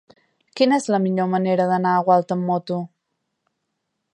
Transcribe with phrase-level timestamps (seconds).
[0.59, 2.79] Quina és la millor manera d'anar a Gualta amb moto?